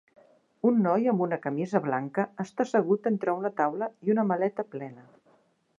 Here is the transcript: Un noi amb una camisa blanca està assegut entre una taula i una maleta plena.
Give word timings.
Un 0.69 0.79
noi 0.85 1.03
amb 1.11 1.21
una 1.25 1.37
camisa 1.43 1.81
blanca 1.83 2.25
està 2.45 2.67
assegut 2.67 3.11
entre 3.13 3.37
una 3.41 3.53
taula 3.61 3.91
i 4.09 4.17
una 4.17 4.29
maleta 4.33 4.69
plena. 4.75 5.11